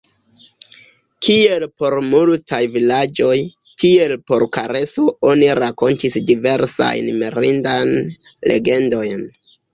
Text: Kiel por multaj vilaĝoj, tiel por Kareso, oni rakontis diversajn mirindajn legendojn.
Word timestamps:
Kiel 1.25 1.65
por 1.83 1.95
multaj 2.05 2.61
vilaĝoj, 2.77 3.35
tiel 3.83 4.15
por 4.31 4.47
Kareso, 4.57 5.05
oni 5.33 5.53
rakontis 5.61 6.19
diversajn 6.33 7.13
mirindajn 7.21 7.95
legendojn. 8.55 9.25